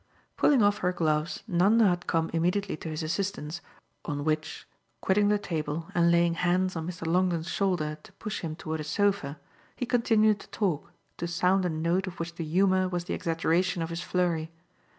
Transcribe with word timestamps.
Pulling 0.35 0.63
off 0.63 0.79
her 0.79 0.91
gloves 0.91 1.43
Nanda 1.47 1.85
had 1.87 2.07
come 2.07 2.31
immediately 2.33 2.75
to 2.75 2.89
his 2.89 3.03
assistance; 3.03 3.61
on 4.03 4.25
which, 4.25 4.67
quitting 4.99 5.27
the 5.27 5.37
table 5.37 5.89
and 5.93 6.09
laying 6.09 6.33
hands 6.33 6.75
on 6.75 6.87
Mr. 6.87 7.05
Longdon's 7.05 7.47
shoulder 7.51 7.99
to 8.01 8.11
push 8.13 8.39
him 8.41 8.55
toward 8.55 8.79
a 8.79 8.83
sofa, 8.83 9.39
he 9.75 9.85
continued 9.85 10.39
to 10.39 10.47
talk, 10.47 10.91
to 11.17 11.27
sound 11.27 11.65
a 11.65 11.69
note 11.69 12.07
of 12.07 12.19
which 12.19 12.33
the 12.33 12.43
humour 12.43 12.89
was 12.89 13.03
the 13.03 13.13
exaggeration 13.13 13.83
of 13.83 13.91
his 13.91 14.01
flurry. 14.01 14.49